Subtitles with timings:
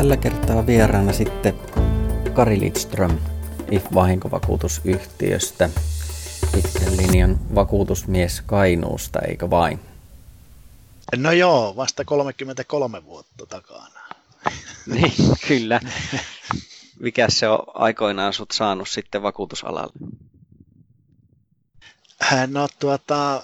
[0.00, 1.54] tällä kertaa vieraana sitten
[2.32, 3.18] Kari Lidström
[3.70, 5.70] IF-vahinkovakuutusyhtiöstä.
[6.52, 9.80] Pitkän linjan vakuutusmies Kainuusta, eikö vain?
[11.16, 14.00] No joo, vasta 33 vuotta takana.
[14.94, 15.12] niin,
[15.48, 15.80] kyllä.
[17.00, 19.92] Mikä se on aikoinaan sut saanut sitten vakuutusalalle?
[22.46, 23.42] No tuota,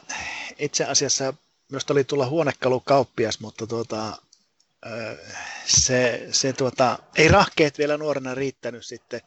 [0.58, 1.34] itse asiassa
[1.68, 4.16] minusta oli tulla huonekalukauppias, mutta tuota,
[5.66, 9.20] se, se tuota, ei rahkeet vielä nuorena riittänyt sitten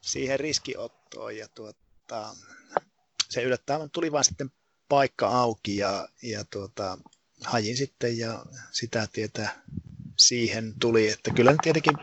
[0.00, 2.36] siihen riskiottoon ja tuota,
[3.30, 4.50] se yllättävän tuli vain sitten
[4.88, 6.98] paikka auki ja, ja tuota,
[7.44, 9.48] hajin sitten ja sitä tietä
[10.16, 11.94] siihen tuli, että kyllä tietenkin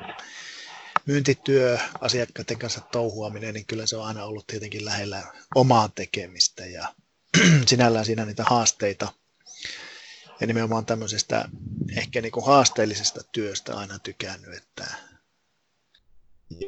[1.05, 5.23] myyntityö, asiakkaiden kanssa touhuaminen, niin kyllä se on aina ollut tietenkin lähellä
[5.55, 6.93] omaa tekemistä ja
[7.69, 9.13] sinällään siinä niitä haasteita
[10.39, 11.49] ja nimenomaan tämmöisestä
[11.97, 14.87] ehkä niin kuin haasteellisesta työstä aina tykännyt, että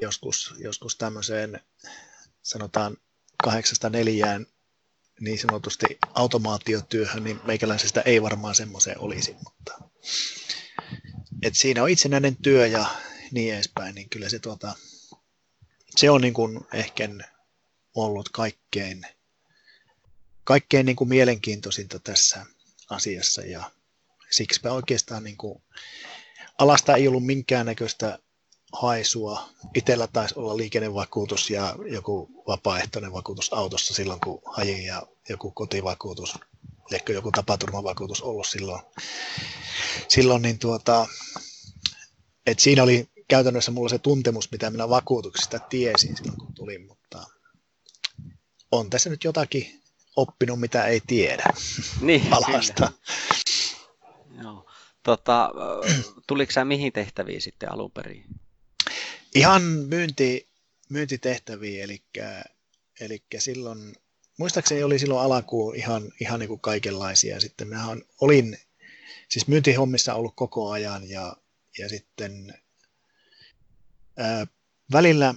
[0.02, 1.60] joskus, joskus tämmöiseen
[2.44, 2.98] sanotaan
[3.44, 4.48] kahdeksasta neljään
[5.20, 9.80] niin sanotusti automaatiotyöhön, niin meikäläisestä ei varmaan semmoiseen olisi, mutta
[11.42, 12.86] et siinä on itsenäinen työ ja
[13.32, 14.76] niin edespäin, niin kyllä se, tuota,
[15.96, 17.10] se on niin kuin ehkä
[17.96, 19.02] ollut kaikkein,
[20.44, 22.46] kaikkein niin kuin mielenkiintoisinta tässä
[22.90, 23.72] asiassa ja
[24.30, 25.64] siksipä oikeastaan niin kuin,
[26.60, 28.20] alasta ei ollut minkäännäköistä
[28.74, 29.50] haisua.
[29.74, 36.36] Itellä taisi olla liikennevakuutus ja joku vapaaehtoinen vakuutus autossa silloin, kun hajin ja joku kotivakuutus,
[36.94, 38.82] ehkä joku tapaturmavakuutus ollut silloin.
[40.08, 41.08] silloin niin tuota,
[42.46, 47.28] et siinä oli käytännössä mulla se tuntemus, mitä minä vakuutuksista tiesin silloin, kun tulin, mutta
[48.72, 49.82] on tässä nyt jotakin
[50.22, 51.44] oppinut, mitä ei tiedä
[52.02, 52.92] niin, alasta.
[54.44, 54.66] Joo.
[55.04, 55.50] Tota,
[56.28, 58.26] tuliko sä mihin tehtäviin sitten alun perin?
[59.36, 60.50] Ihan myynti,
[60.90, 62.04] myyntitehtäviä, eli,
[63.00, 63.96] eli silloin,
[64.38, 67.40] muistaakseni oli silloin alkuun ihan, ihan niin kuin kaikenlaisia.
[67.40, 67.84] Sitten minä
[68.22, 68.58] olin
[69.30, 71.36] siis myyntihommissa ollut koko ajan ja,
[71.78, 72.54] ja sitten
[74.18, 74.48] ää,
[74.92, 75.36] välillä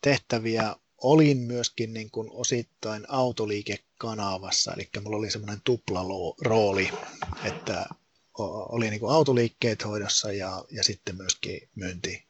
[0.00, 6.04] tehtäviä olin myöskin niin kuin osittain autoliikekanavassa, eli mulla oli semmoinen tupla
[6.40, 6.90] rooli,
[7.44, 7.86] että
[8.68, 12.24] oli niin kuin autoliikkeet hoidossa ja, ja sitten myöskin myynti,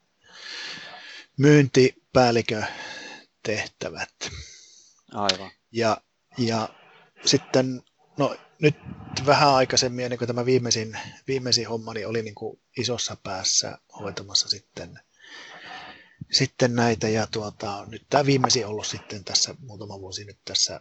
[1.37, 4.31] myyntipäällikötehtävät.
[5.15, 5.51] Aivan.
[5.73, 6.01] Ja,
[6.39, 6.69] ja
[7.25, 7.83] sitten,
[8.17, 8.77] no nyt
[9.27, 14.49] vähän aikaisemmin, ennen kuin tämä viimeisin, viimeisin homma, niin oli niin kuin isossa päässä hoitamassa
[14.49, 15.01] sitten,
[16.33, 17.09] sitten näitä.
[17.09, 20.81] Ja tuota, nyt tämä viimeisin ollut sitten tässä muutama vuosi nyt tässä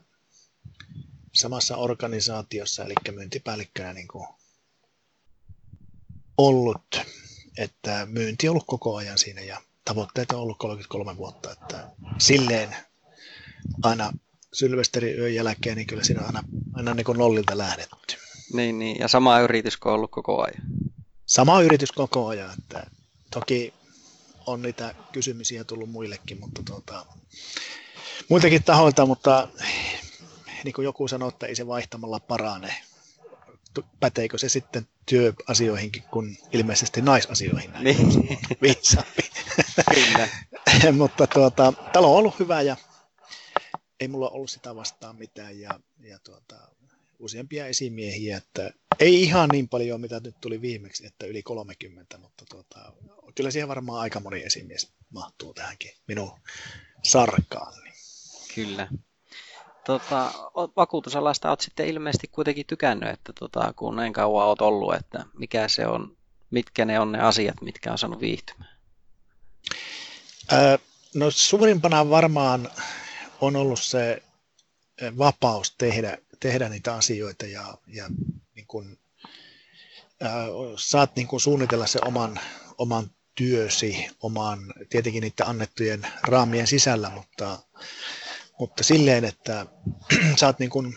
[1.33, 4.27] samassa organisaatiossa, eli myyntipäällikkönä niin kuin
[6.37, 7.01] ollut,
[7.57, 12.75] että myynti on ollut koko ajan siinä ja tavoitteet on ollut 33 vuotta, että silleen
[13.83, 14.13] aina
[14.53, 16.43] Sylvesterin yön jälkeen, niin kyllä siinä on aina,
[16.73, 18.17] aina niin kuin nollilta lähdetty.
[18.53, 20.61] Niin, niin, ja sama yritys on ollut koko ajan.
[21.25, 22.87] Sama yritys koko ajan, että
[23.31, 23.73] toki
[24.47, 27.05] on niitä kysymyksiä tullut muillekin, mutta tuota,
[28.29, 29.47] muiltakin tahoilta, mutta
[30.63, 32.75] niin kuin joku sanoi, että ei se vaihtamalla parane.
[33.99, 38.39] Päteekö se sitten työasioihinkin kuin ilmeisesti naisasioihin näin niin.
[38.61, 39.29] viisaampi.
[39.93, 40.27] Kyllä.
[40.97, 42.77] Mutta tuota, talo on ollut hyvä ja
[43.99, 46.55] ei mulla ollut sitä vastaan mitään ja, ja tuota,
[47.19, 52.45] useampia esimiehiä, että ei ihan niin paljon, mitä nyt tuli viimeksi, että yli 30, mutta
[52.49, 52.93] tuota,
[53.37, 56.31] kyllä siihen varmaan aika moni esimies mahtuu tähänkin minun
[57.03, 57.73] sarkaan.
[58.55, 58.87] Kyllä.
[59.85, 60.31] Tota,
[60.75, 65.67] vakuutusalasta olet sitten ilmeisesti kuitenkin tykännyt, että tota, kun näin kauan olet ollut, että mikä
[65.67, 66.17] se on,
[66.51, 68.77] mitkä ne on ne asiat, mitkä on saanut viihtymään?
[70.51, 70.79] Ää,
[71.15, 72.69] no suurimpana varmaan
[73.41, 74.23] on ollut se
[75.17, 78.09] vapaus tehdä, tehdä niitä asioita ja, ja
[78.55, 78.97] niin kun,
[80.21, 80.47] ää,
[80.77, 82.39] saat niin kun suunnitella se oman,
[82.77, 87.59] oman työsi, oman tietenkin niiden annettujen raamien sisällä, mutta
[88.59, 89.65] mutta silleen, että
[90.35, 90.95] saat niin kuin,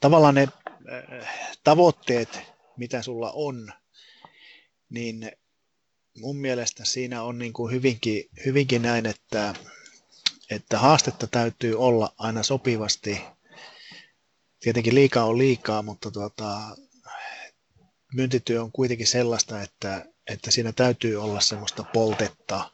[0.00, 0.48] tavallaan ne
[0.92, 2.40] äh, tavoitteet,
[2.76, 3.72] mitä sulla on,
[4.90, 5.32] niin
[6.18, 9.54] mun mielestä siinä on niin kuin hyvinkin, hyvinkin näin, että,
[10.50, 13.20] että haastetta täytyy olla aina sopivasti.
[14.60, 16.76] Tietenkin liikaa on liikaa, mutta tuota,
[18.14, 22.70] myyntityö on kuitenkin sellaista, että, että siinä täytyy olla semmoista poltetta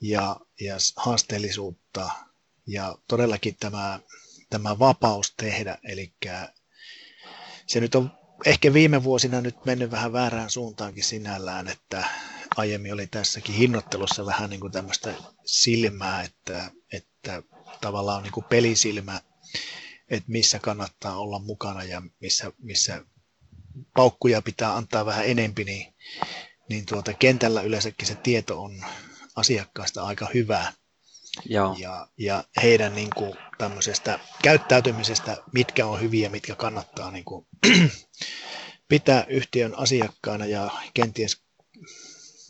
[0.00, 2.10] ja, ja haasteellisuutta
[2.66, 4.00] ja todellakin tämä,
[4.50, 6.12] tämä vapaus tehdä, eli
[7.66, 8.10] se nyt on
[8.46, 12.04] ehkä viime vuosina nyt mennyt vähän väärään suuntaankin sinällään, että
[12.56, 17.42] aiemmin oli tässäkin hinnoittelussa vähän niin kuin tämmöistä silmää, että, että
[17.80, 19.20] tavallaan on niin kuin pelisilmä,
[20.10, 23.04] että missä kannattaa olla mukana ja missä, missä
[23.94, 25.94] paukkuja pitää antaa vähän enempi, niin,
[26.70, 28.84] niin tuota, kentällä yleensäkin se tieto on
[29.36, 30.72] asiakkaasta aika hyvää.
[31.44, 31.76] Joo.
[31.78, 37.46] Ja, ja heidän niin kuin, tämmöisestä käyttäytymisestä, mitkä on hyviä, mitkä kannattaa niin kuin,
[38.88, 41.42] pitää yhtiön asiakkaana ja kenties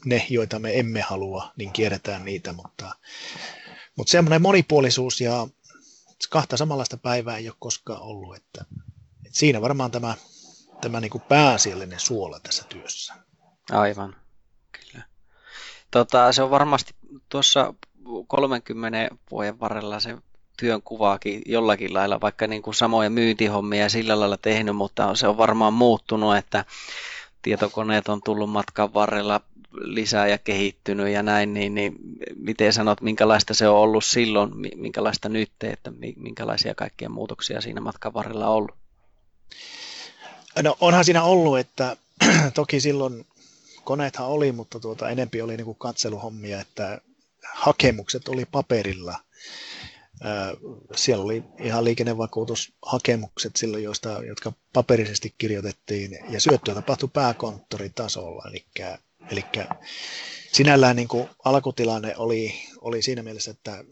[0.05, 2.95] ne, joita me emme halua, niin kierretään niitä, mutta,
[3.97, 5.49] mutta semmoinen monipuolisuus ja
[6.31, 8.65] kahta samanlaista päivää ei ole koskaan ollut, että,
[9.27, 10.15] että siinä varmaan tämä,
[10.81, 13.15] tämä niin kuin pääasiallinen suola tässä työssä.
[13.71, 14.17] Aivan,
[14.73, 15.05] kyllä.
[15.91, 16.95] Tota, se on varmasti
[17.29, 17.75] tuossa
[18.27, 20.17] 30 vuoden varrella se
[20.57, 25.37] työn kuvaakin jollakin lailla, vaikka niin kuin samoja myyntihommia sillä lailla tehnyt, mutta se on
[25.37, 26.65] varmaan muuttunut, että
[27.43, 29.41] tietokoneet on tullut matkan varrella
[29.73, 31.95] lisää ja kehittynyt ja näin, niin, niin
[32.37, 38.15] miten sanot, minkälaista se on ollut silloin, minkälaista nyt, että minkälaisia kaikkia muutoksia siinä matkan
[38.15, 38.75] varrella on ollut?
[40.63, 41.97] No onhan siinä ollut, että
[42.55, 43.27] toki silloin
[43.91, 47.01] koneethan oli, mutta tuota, enempi oli niin kuin katseluhommia, että
[47.55, 49.19] hakemukset oli paperilla.
[50.97, 58.65] Siellä oli ihan liikennevakuutushakemukset silloin, joista, jotka paperisesti kirjoitettiin, ja syöttöä tapahtui pääkonttoritasolla, eli,
[59.31, 59.45] eli
[60.53, 63.85] sinällään niin kuin alkutilanne oli, oli siinä mielessä, että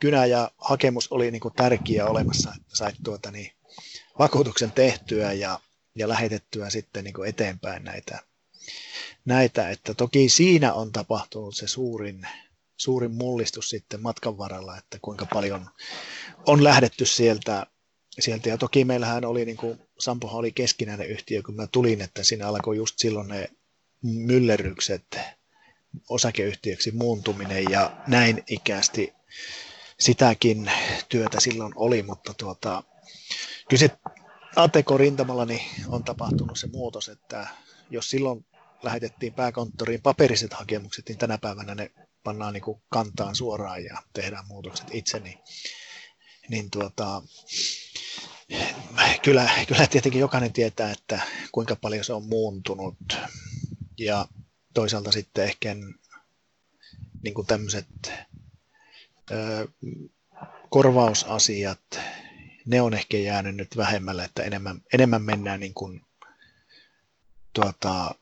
[0.00, 3.52] kynä ja hakemus oli niin kuin tärkeä olemassa, että sait tuota, niin,
[4.18, 5.60] vakuutuksen tehtyä ja,
[5.94, 8.20] ja lähetettyä sitten niin kuin eteenpäin näitä,
[9.24, 12.26] näitä, että toki siinä on tapahtunut se suurin
[12.76, 15.70] suurin mullistus sitten matkan varrella, että kuinka paljon
[16.46, 17.66] on lähdetty sieltä.
[18.20, 18.48] sieltä.
[18.48, 22.48] Ja toki meillähän oli, niin kuin Sampohan oli keskinäinen yhtiö, kun mä tulin, että siinä
[22.48, 23.50] alkoi just silloin ne
[24.02, 25.18] myllerrykset,
[26.08, 29.12] osakeyhtiöksi muuntuminen ja näin ikästi
[30.00, 30.70] sitäkin
[31.08, 32.82] työtä silloin oli, mutta tuota,
[33.68, 33.90] kyllä se
[34.56, 37.46] ATK-rintamalla niin on tapahtunut se muutos, että
[37.90, 38.46] jos silloin
[38.84, 41.90] lähetettiin pääkonttoriin paperiset hakemukset, niin tänä päivänä ne
[42.24, 45.38] pannaan niin kuin kantaan suoraan ja tehdään muutokset itse, niin,
[46.48, 47.22] niin tuota,
[49.24, 51.20] kyllä, kyllä tietenkin jokainen tietää, että
[51.52, 52.96] kuinka paljon se on muuntunut.
[53.98, 54.28] Ja
[54.74, 55.76] toisaalta sitten ehkä
[57.22, 58.12] niin kuin tämmöiset
[59.30, 59.68] ö,
[60.70, 62.00] korvausasiat,
[62.66, 66.00] ne on ehkä jäänyt nyt vähemmälle, että enemmän, enemmän mennään niin kuin,
[67.52, 68.14] tuota,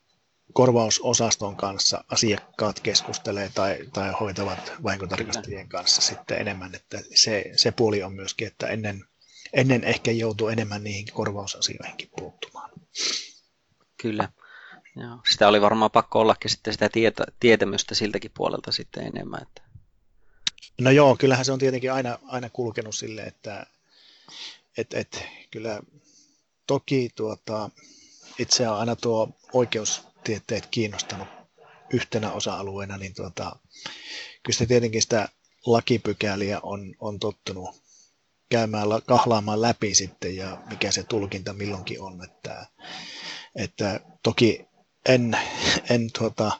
[0.52, 8.02] korvausosaston kanssa asiakkaat keskustelee tai, tai hoitavat vahinkotarkastajien kanssa sitten enemmän, että se, se puoli
[8.02, 9.04] on myöskin, että ennen,
[9.52, 12.70] ennen ehkä joutuu enemmän niihin korvausasioihinkin puuttumaan.
[14.02, 14.28] Kyllä.
[14.96, 15.18] Joo.
[15.30, 19.42] Sitä oli varmaan pakko ollakin sitten sitä tietä, tietämystä siltäkin puolelta sitten enemmän.
[19.42, 19.62] Että...
[20.80, 23.66] No joo, kyllähän se on tietenkin aina, aina kulkenut sille, että
[24.76, 25.80] et, et, kyllä
[26.66, 27.70] toki tuota,
[28.38, 31.28] itse on aina tuo oikeus tieteet kiinnostanut
[31.92, 33.56] yhtenä osa-alueena, niin tuota,
[34.42, 35.28] kyllä sitä tietenkin sitä
[35.66, 37.82] lakipykäliä on, on tottunut
[38.48, 42.24] käymään, kahlaamaan läpi sitten ja mikä se tulkinta milloinkin on.
[42.24, 42.66] Että,
[43.56, 44.66] että toki
[45.08, 45.38] en,
[45.90, 46.52] en tuota,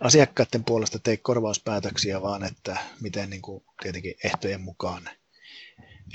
[0.00, 5.08] asiakkaiden puolesta tee korvauspäätöksiä, vaan että miten niin kuin tietenkin ehtojen mukaan,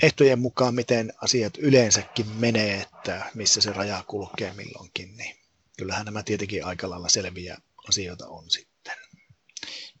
[0.02, 5.36] ehtojen mukaan, miten asiat yleensäkin menee, että missä se raja kulkee milloinkin, niin
[5.78, 7.58] kyllähän nämä tietenkin aika lailla selviä
[7.88, 8.96] asioita on sitten.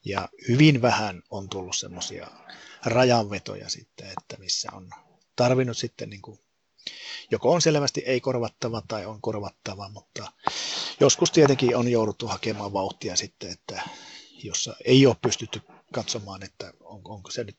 [0.04, 2.30] Ja hyvin vähän on tullut semmoisia
[2.84, 4.90] rajanvetoja sitten, että missä on
[5.36, 6.38] tarvinnut sitten niin kuin,
[7.30, 10.32] joko on selvästi ei korvattava tai on korvattava, mutta
[11.00, 13.82] joskus tietenkin on jouduttu hakemaan vauhtia sitten, että
[14.42, 15.60] jossa ei ole pystytty
[15.92, 17.58] katsomaan, että on, onko se nyt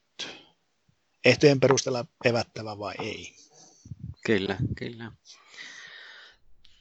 [1.25, 3.35] ehtojen perusteella evättävä vai ei.
[4.25, 5.11] Kyllä, kyllä.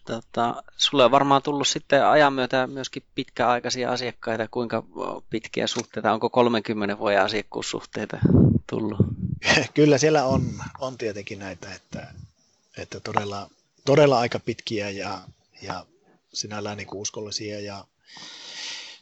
[0.09, 4.49] Tota, sulle on varmaan tullut sitten ajan myötä myöskin pitkäaikaisia asiakkaita.
[4.51, 4.85] Kuinka
[5.31, 6.13] pitkiä suhteita?
[6.13, 8.19] Onko 30 vuoden asiakkuussuhteita
[8.71, 8.99] tullut?
[9.75, 12.15] Kyllä siellä on, on tietenkin näitä, että,
[12.77, 13.51] että todella,
[13.85, 15.21] todella aika pitkiä ja,
[15.63, 15.87] ja
[16.33, 17.61] sinällään niin uskollisia.
[17.61, 17.85] Ja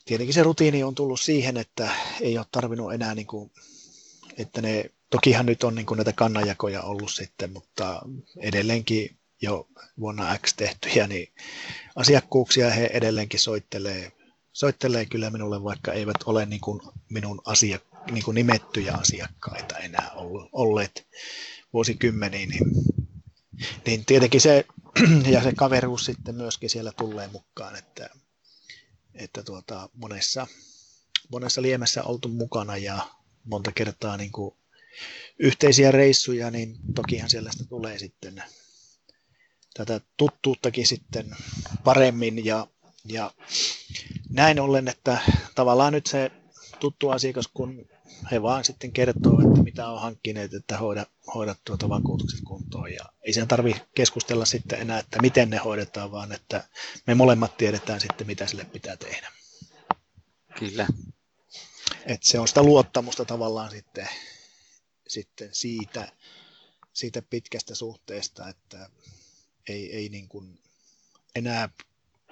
[0.05, 3.51] tietenkin se rutiini on tullut siihen, että ei ole tarvinnut enää, niin kuin,
[4.39, 8.03] että ne, tokihan nyt on niin kuin näitä kannanjakoja ollut sitten, mutta
[8.41, 9.69] edelleenkin jo
[10.00, 11.33] vuonna X tehtyjä, niin
[11.97, 14.12] asiakkuuksia he edelleenkin soittelee,
[14.52, 17.78] soittelee kyllä minulle, vaikka eivät ole niin kuin minun asia,
[18.11, 20.11] niin kuin nimettyjä asiakkaita enää
[20.52, 21.07] olleet
[21.73, 22.64] vuosikymmeniin, niin,
[23.87, 24.64] niin tietenkin se,
[25.33, 28.11] ja se kaveruus sitten myöskin siellä tulee mukaan, että,
[29.14, 30.47] että tuota, monessa,
[31.33, 33.07] monessa liemessä oltu mukana ja
[33.45, 34.57] monta kertaa niin kuin
[35.38, 38.43] yhteisiä reissuja, niin tokihan siellä tulee sitten
[39.76, 41.37] tätä tuttuuttakin sitten
[41.85, 42.66] paremmin ja,
[43.04, 43.30] ja
[44.30, 45.18] näin ollen, että
[45.54, 46.30] tavallaan nyt se
[46.80, 47.88] tuttu asiakas, kun
[48.30, 52.92] he vaan sitten kertoo, että mitä on hankkineet, että hoida, hoida tuota vakuutukset kuntoon.
[52.92, 56.64] Ja ei sen tarvitse keskustella sitten enää, että miten ne hoidetaan, vaan että
[57.06, 59.33] me molemmat tiedetään sitten, mitä sille pitää tehdä.
[60.59, 60.87] Kyllä.
[62.06, 64.09] Et se on sitä luottamusta tavallaan sitten,
[65.09, 66.12] sitten siitä,
[66.92, 68.90] siitä pitkästä suhteesta, että
[69.69, 70.59] ei, ei niin kuin
[71.35, 71.69] enää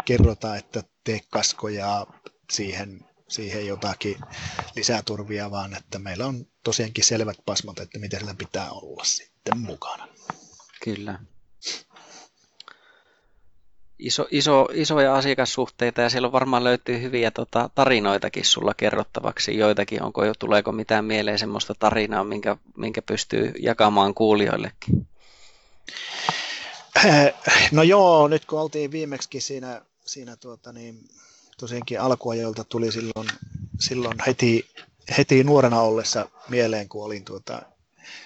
[0.04, 2.06] kerrota, että tee kaskoja
[2.52, 4.16] siihen siihen jotakin
[4.76, 10.08] lisäturvia, vaan että meillä on tosiaankin selvät pasmat, että miten sillä pitää olla sitten mukana.
[10.84, 11.18] Kyllä.
[13.98, 19.58] Iso, iso, isoja asiakassuhteita ja siellä varmaan löytyy hyviä tota, tarinoitakin sulla kerrottavaksi.
[19.58, 25.08] Joitakin, onko jo, tuleeko mitään mieleen semmoista tarinaa, minkä, minkä pystyy jakamaan kuulijoillekin?
[27.72, 31.08] No joo, nyt kun oltiin viimeksi siinä, siinä tuota niin,
[31.58, 33.28] tosiaankin alkuajoilta tuli silloin,
[33.80, 34.70] silloin heti,
[35.18, 37.62] heti nuorena ollessa mieleen, kun olin tuota,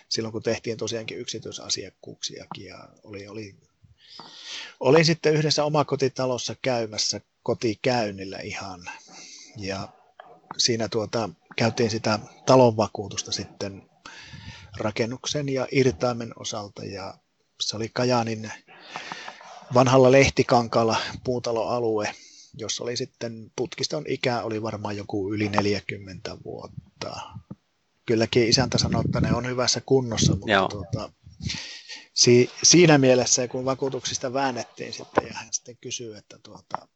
[0.08, 3.56] silloin kun tehtiin tosiaankin yksityisasiakkuuksiakin ja oli, oli,
[4.80, 8.90] olin sitten yhdessä omakotitalossa käymässä kotikäynnillä ihan.
[9.56, 9.88] Ja
[10.56, 13.90] siinä tuota, käytiin sitä talonvakuutusta sitten
[14.76, 17.14] rakennuksen ja irtaimen osalta ja
[17.60, 18.52] se oli Kajaanin
[19.74, 22.14] vanhalla lehtikankaalla puutaloalue
[22.58, 27.20] jos oli sitten putkiston ikä oli varmaan joku yli 40 vuotta.
[28.06, 31.12] Kylläkin isäntä sanoi, että ne on hyvässä kunnossa, mutta tuota,
[32.14, 36.88] si, siinä mielessä, kun vakuutuksista väännettiin sitten ja hän sitten kysyy, että tuota,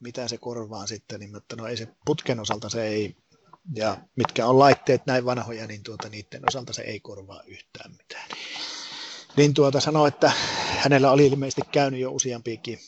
[0.00, 3.16] mitä se korvaa sitten, niin että no ei se putken osalta se ei,
[3.74, 8.28] ja mitkä on laitteet näin vanhoja, niin tuota, niiden osalta se ei korvaa yhtään mitään.
[9.36, 10.32] Niin tuota sanoi, että
[10.78, 12.78] hänellä oli ilmeisesti käynyt jo useampiakin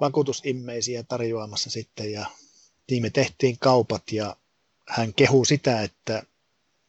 [0.00, 2.26] vakuutusimmeisiä tarjoamassa sitten ja
[2.90, 4.36] niin me tehtiin kaupat ja
[4.88, 6.22] hän kehui sitä, että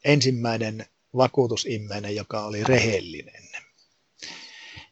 [0.06, 3.44] ensimmäinen vakuutusimmeinen, joka oli rehellinen,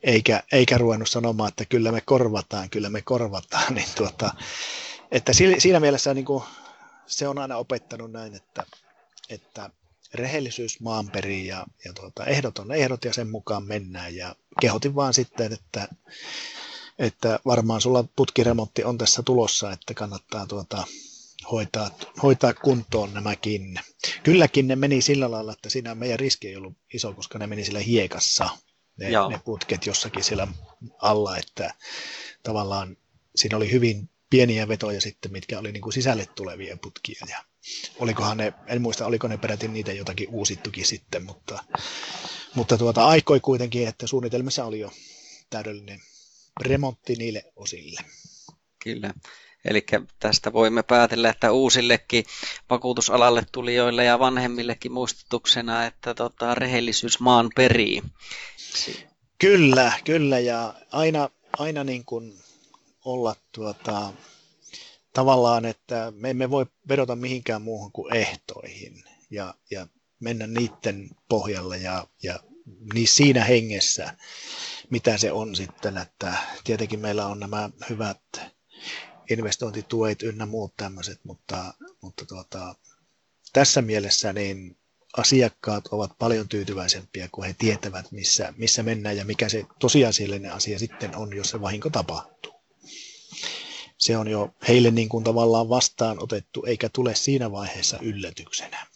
[0.03, 4.33] eikä, eikä ruvennut sanomaan, että kyllä me korvataan, kyllä me korvataan, niin tuota,
[5.11, 6.43] että siinä mielessä niin kuin,
[7.07, 8.63] se on aina opettanut näin, että,
[9.29, 9.69] että
[10.13, 15.13] rehellisyys maanperiin ja, ja tuota, ehdot on ehdot ja sen mukaan mennään ja kehotin vaan
[15.13, 15.87] sitten, että
[16.99, 20.83] että varmaan sulla putkiremontti on tässä tulossa, että kannattaa tuota,
[21.51, 21.91] hoitaa,
[22.23, 23.79] hoitaa kuntoon nämäkin.
[24.23, 27.65] Kylläkin ne meni sillä lailla, että siinä meidän riski ei ollut iso, koska ne meni
[27.65, 28.49] sillä hiekassa,
[28.97, 30.47] ne, ne putket jossakin siellä
[31.01, 31.73] alla, että
[32.43, 32.97] tavallaan
[33.35, 37.25] siinä oli hyvin pieniä vetoja sitten, mitkä oli niin kuin sisälle tulevia putkia.
[37.29, 37.43] Ja
[37.99, 41.63] olikohan ne, en muista, oliko ne peräti niitä jotakin uusittukin sitten, mutta,
[42.55, 44.91] mutta tuota, aikoi kuitenkin, että suunnitelmassa oli jo
[45.49, 45.99] täydellinen
[46.61, 48.01] remontti niille osille.
[48.83, 49.13] Kyllä.
[49.65, 49.85] Eli
[50.19, 52.25] tästä voimme päätellä, että uusillekin
[52.69, 58.01] vakuutusalalle tulijoille ja vanhemmillekin muistutuksena, että tota, rehellisyys maan perii.
[59.39, 62.33] Kyllä, kyllä ja aina, aina niin kuin
[63.07, 64.13] olla tuota,
[65.13, 69.87] tavallaan, että me emme voi vedota mihinkään muuhun kuin ehtoihin ja, ja
[70.19, 72.39] mennä niiden pohjalle ja, ja
[72.93, 74.17] niin siinä hengessä
[74.89, 76.33] mitä se on sitten, että
[76.63, 78.21] tietenkin meillä on nämä hyvät
[79.29, 82.75] investointituet ynnä muut tämmöiset, mutta, mutta tuota,
[83.53, 84.77] tässä mielessä niin
[85.17, 90.79] asiakkaat ovat paljon tyytyväisempiä, kun he tietävät, missä, missä mennään ja mikä se tosiasiallinen asia
[90.79, 92.56] sitten on, jos se vahinko tapahtuu.
[94.07, 98.87] Se on jo heille niin kuin tavallaan vastaan otettu, eikä tule siinä vaiheessa yllätyksenä.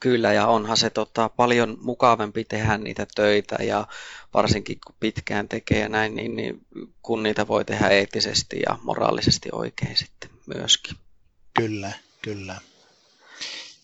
[0.00, 3.86] Kyllä, ja onhan se tota, paljon mukavampi tehdä niitä töitä, ja
[4.34, 6.66] varsinkin kun pitkään tekee ja näin, niin, niin
[7.02, 10.96] kun niitä voi tehdä eettisesti ja moraalisesti oikein sitten myöskin.
[11.54, 12.60] Kyllä, kyllä.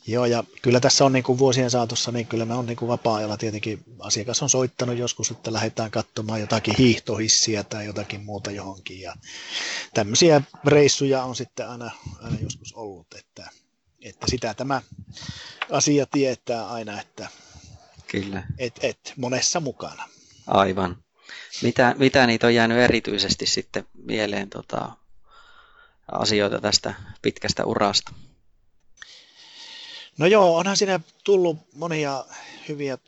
[0.06, 2.88] Joo, ja kyllä tässä on niin kuin vuosien saatossa, niin kyllä me on niin kuin
[2.88, 9.00] vapaa-ajalla tietenkin, asiakas on soittanut joskus, että lähdetään katsomaan jotakin hiihtohissiä tai jotakin muuta johonkin,
[9.00, 9.14] ja
[9.94, 11.90] tämmöisiä reissuja on sitten aina,
[12.22, 13.50] aina joskus ollut, että,
[14.00, 14.82] että sitä tämä
[15.70, 17.28] asia tietää aina, että
[18.12, 18.42] Kyllä.
[18.58, 20.08] Et, et, monessa mukana.
[20.46, 20.96] Aivan.
[21.62, 24.96] Mitä, mitä niitä on jäänyt erityisesti sitten mieleen tota,
[26.12, 28.12] asioita tästä pitkästä urasta?
[30.18, 32.24] No joo, onhan siinä tullut monia
[32.68, 32.98] hyviä,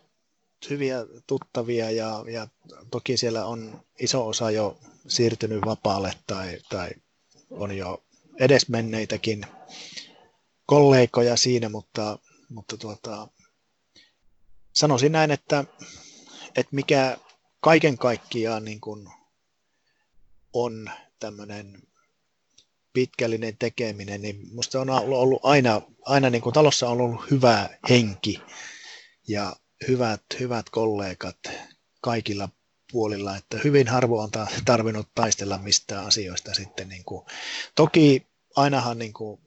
[0.70, 2.48] hyviä tuttavia ja, ja
[2.90, 6.90] toki siellä on iso osa jo siirtynyt vapaalle tai, tai
[7.50, 8.04] on jo
[8.40, 9.46] edesmenneitäkin
[10.66, 12.18] kollegoja siinä, mutta,
[12.48, 13.28] mutta tuota,
[14.72, 15.64] sanoisin näin, että,
[16.56, 17.18] että mikä
[17.60, 19.08] kaiken kaikkiaan niin kuin
[20.52, 21.82] on tämmöinen
[22.94, 28.40] pitkällinen tekeminen, niin minusta on ollut aina, aina niin kuin talossa on ollut hyvä henki
[29.28, 29.56] ja
[29.88, 31.38] hyvät, hyvät kollegat
[32.00, 32.48] kaikilla
[32.92, 36.88] puolilla, että hyvin harvoin on tarvinnut taistella mistään asioista sitten.
[36.88, 37.26] Niin kuin,
[37.74, 39.40] toki ainahan niin kuin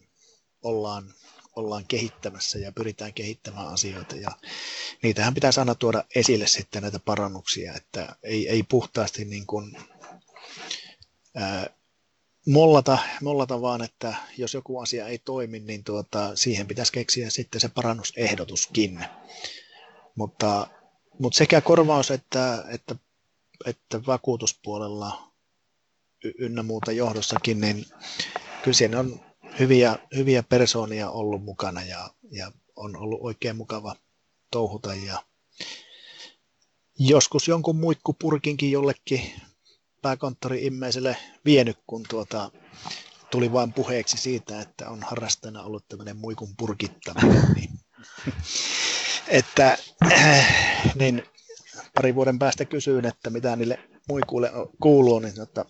[0.64, 1.14] ollaan,
[1.56, 4.32] ollaan kehittämässä ja pyritään kehittämään asioita ja
[5.04, 9.78] niitähän pitäisi aina tuoda esille sitten näitä parannuksia, että ei, ei puhtaasti niin kuin,
[11.36, 11.77] ää,
[12.48, 17.62] mollata, mollata vaan, että jos joku asia ei toimi, niin tuota, siihen pitäisi keksiä sitten
[17.62, 19.06] se parannusehdotuskin.
[20.16, 20.68] Mutta,
[21.20, 22.96] mutta sekä korvaus että, että,
[23.66, 25.34] että vakuutuspuolella
[26.40, 27.86] ynnä muuta johdossakin, niin
[28.64, 29.20] kyllä siinä on
[29.60, 33.96] hyviä, hyviä persoonia ollut mukana ja, ja on ollut oikein mukava
[34.52, 35.24] touhuta ja
[37.00, 39.22] joskus jonkun muikkupurkinkin jollekin
[40.02, 42.52] pääkonttori immeiselle vienyt, kun tuota,
[43.32, 47.44] tuli vain puheeksi siitä, että on harrastajana ollut tämmöinen muikun purkittaminen.
[47.56, 47.80] Niin,
[49.28, 49.78] että,
[51.00, 51.24] niin
[51.96, 54.52] pari vuoden päästä kysyin, että mitä niille muikuille
[54.82, 55.66] kuuluu, niin että,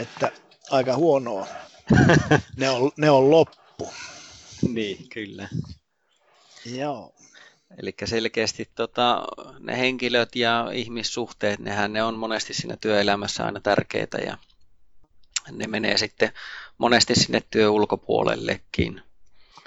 [0.00, 0.32] että
[0.70, 1.46] aika huonoa.
[2.56, 3.92] Ne on, ne on loppu.
[4.72, 5.48] Niin, kyllä.
[6.64, 7.14] Joo.
[7.76, 9.24] Eli selkeästi tota,
[9.58, 14.38] ne henkilöt ja ihmissuhteet, nehän ne on monesti siinä työelämässä aina tärkeitä ja
[15.50, 16.32] ne menee sitten
[16.78, 19.02] monesti sinne työ ulkopuolellekin.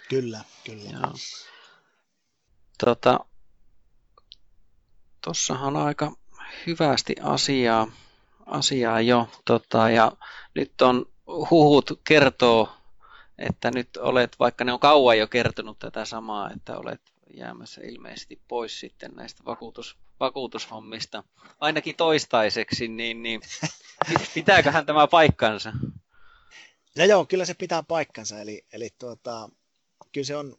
[0.09, 0.89] Kyllä, kyllä.
[0.91, 1.13] Joo.
[2.85, 3.19] Tota,
[5.21, 6.11] tossahan on aika
[6.67, 7.87] hyvästi asiaa,
[8.45, 10.11] asiaa jo, tota, ja
[10.55, 11.05] nyt on
[11.49, 12.69] huhut kertoo,
[13.37, 17.01] että nyt olet, vaikka ne on kauan jo kertonut tätä samaa, että olet
[17.37, 21.23] jäämässä ilmeisesti pois sitten näistä vakuutus, vakuutushommista,
[21.59, 23.41] ainakin toistaiseksi, niin, niin
[24.33, 25.73] pitääköhän tämä paikkansa?
[26.95, 29.49] Ja joo, kyllä se pitää paikkansa, eli, eli tuota,
[30.11, 30.57] kyllä se on,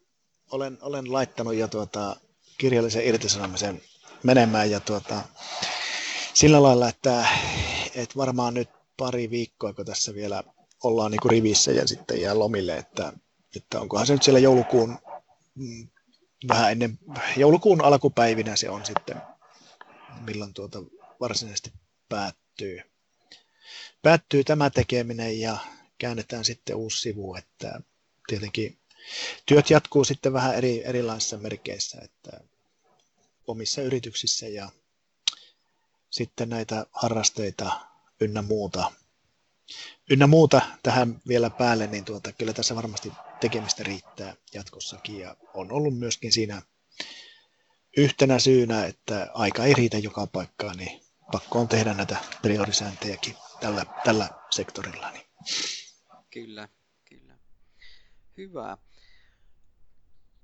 [0.51, 2.17] olen, olen laittanut jo tuota,
[2.59, 3.83] kirjallisen irtisanomisen
[4.23, 5.23] menemään ja tuota,
[6.35, 7.27] sillä lailla, että,
[7.95, 10.43] että varmaan nyt pari viikkoa, kun tässä vielä
[10.83, 13.13] ollaan niin kuin rivissä ja sitten jää lomille, että,
[13.57, 14.99] että onkohan se nyt siellä joulukuun
[15.55, 15.89] mm,
[16.49, 16.99] vähän ennen
[17.37, 19.23] joulukuun alkupäivinä se on sitten,
[20.21, 20.79] milloin tuota
[21.21, 21.73] varsinaisesti
[22.09, 22.83] päättyy.
[24.03, 25.57] Päättyy tämä tekeminen ja
[25.99, 27.81] käännetään sitten uusi sivu, että
[28.27, 28.79] tietenkin
[29.47, 32.41] työt jatkuu sitten vähän eri, erilaisissa merkeissä, että
[33.47, 34.71] omissa yrityksissä ja
[36.11, 37.81] sitten näitä harrasteita
[38.21, 38.93] ynnä muuta.
[40.11, 45.73] Ynnä muuta tähän vielä päälle, niin tuota, kyllä tässä varmasti tekemistä riittää jatkossakin ja on
[45.73, 46.63] ollut myöskin siinä
[47.97, 51.01] yhtenä syynä, että aika ei riitä joka paikkaan, niin
[51.33, 55.11] pakko on tehdä näitä priorisäntejäkin tällä, tällä sektorilla.
[55.11, 55.27] Niin.
[56.31, 56.69] Kyllä,
[57.05, 57.39] kyllä.
[58.37, 58.79] Hyvä.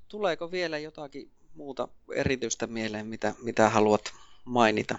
[0.09, 4.13] Tuleeko vielä jotakin muuta erityistä mieleen, mitä, mitä haluat
[4.45, 4.99] mainita?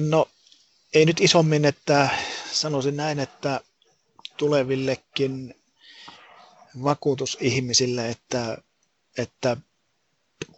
[0.00, 0.28] No,
[0.94, 2.08] ei nyt isommin, että
[2.52, 3.60] sanoisin näin, että
[4.36, 5.54] tulevillekin
[6.84, 8.58] vakuutusihmisille, että,
[9.18, 9.56] että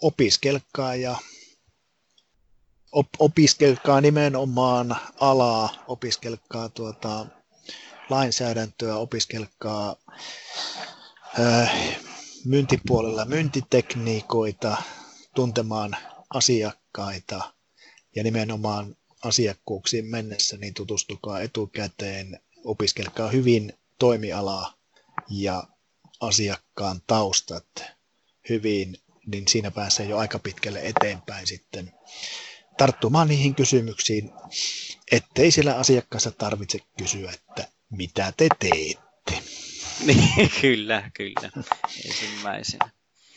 [0.01, 1.16] opiskelkaa ja
[2.92, 7.27] op, opiskelkaa nimenomaan alaa, opiskelkaa tuota,
[8.11, 9.97] lainsäädäntöä, opiskelkaa
[11.40, 11.99] äh,
[12.45, 14.77] myyntipuolella myyntitekniikoita,
[15.35, 15.97] tuntemaan
[16.35, 17.53] asiakkaita
[18.16, 24.75] ja nimenomaan asiakkuuksiin mennessä, niin tutustukaa etukäteen, opiskelkaa hyvin toimialaa
[25.31, 25.65] ja
[26.21, 27.85] asiakkaan taustat
[28.49, 31.93] hyvin, niin siinä pääsee jo aika pitkälle eteenpäin sitten
[32.79, 34.31] tarttumaan niihin kysymyksiin,
[35.13, 39.43] ettei sillä asiakkaassa tarvitse kysyä, että mitä te teette.
[40.07, 41.51] Niin, kyllä, kyllä,
[42.07, 42.91] ensimmäisenä.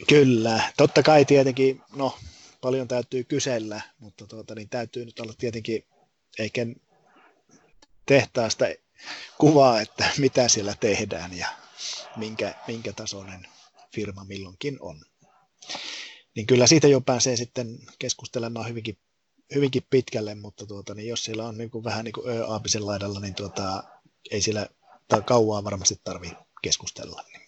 [0.07, 2.17] Kyllä, totta kai tietenkin, no
[2.65, 5.87] paljon täytyy kysellä, mutta tuota, niin täytyy nyt olla tietenkin,
[6.39, 6.65] eikä
[8.05, 8.65] tehtaasta
[9.37, 11.47] kuvaa, että mitä siellä tehdään ja
[12.15, 13.47] minkä, minkä tasoinen
[13.95, 15.01] firma milloinkin on.
[16.35, 18.97] Niin kyllä siitä jo pääsee sitten keskustelemaan hyvinkin,
[19.55, 23.19] hyvinkin pitkälle, mutta tuota, niin jos siellä on niin kuin vähän niin kuin aapisen laidalla,
[23.19, 23.83] niin tuota,
[24.31, 24.69] ei siellä
[25.07, 27.23] tai kauaa varmasti tarvi keskustella.
[27.27, 27.41] Niin.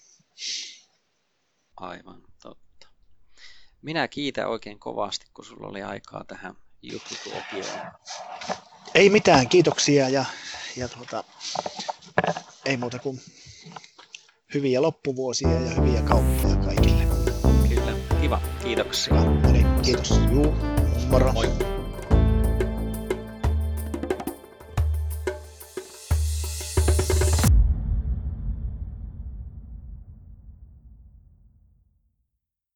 [1.77, 2.66] Aivan totta.
[3.81, 7.91] Minä kiitän oikein kovasti, kun sulla oli aikaa tähän juttutuokioon.
[8.95, 10.25] Ei mitään, kiitoksia ja,
[10.77, 11.23] ja tuota,
[12.65, 13.21] ei muuta kuin
[14.53, 17.03] hyviä loppuvuosia ja hyviä kauppoja kaikille.
[17.69, 18.41] Kyllä, kiva.
[18.63, 19.15] Kiitoksia.
[19.49, 20.09] Eli kiitos.
[20.31, 20.55] Juu,
[21.09, 21.33] moro.
[21.33, 21.76] Moi.